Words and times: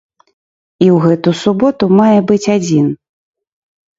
І 0.83 0.85
ў 0.95 1.09
гэту 1.09 1.33
суботу 1.41 1.83
мае 1.99 2.17
быць 2.31 2.51
адзін. 2.57 2.87